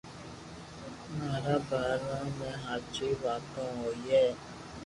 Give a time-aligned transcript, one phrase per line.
[1.17, 4.23] مارا باري ۾ ھاچي واتون ھوئي